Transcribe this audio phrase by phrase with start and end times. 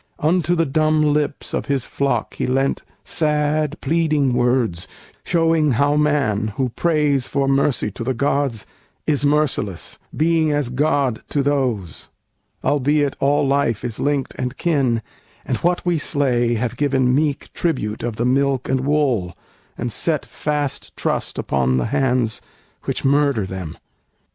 [0.17, 4.87] Unto the dumb lips of his flock he lent Sad, pleading words,
[5.23, 8.65] showing how man, who prays For mercy to the gods,
[9.05, 12.09] is merciless, Being as god to those;
[12.63, 15.03] albeit all life Is linked and kin,
[15.45, 19.37] and what we slay have given Meek tribute of the milk and wool,
[19.77, 22.41] and set Fast trust upon the hands
[22.85, 23.77] which murder them.